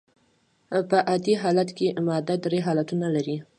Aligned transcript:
په 0.89 0.97
عادي 1.09 1.33
حالت 1.43 1.69
کي 1.77 1.87
ماده 2.07 2.35
درې 2.45 2.59
حالتونه 2.65 3.07
لري. 3.15 3.37